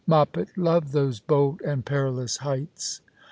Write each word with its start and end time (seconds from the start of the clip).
Moppet 0.07 0.57
loved 0.57 0.93
those 0.93 1.19
bold 1.19 1.61
and 1.61 1.85
perilous 1.85 2.37
heights. 2.37 3.01